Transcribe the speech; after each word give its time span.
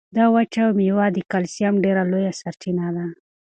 دا 0.17 0.25
وچه 0.35 0.63
مېوه 0.77 1.05
د 1.13 1.17
کلسیم 1.31 1.73
ډېره 1.83 2.03
لویه 2.11 2.31
سرچینه 2.41 2.87
ده. 2.95 3.05